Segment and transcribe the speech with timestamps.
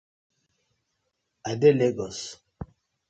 [1.49, 2.19] I dey Legos.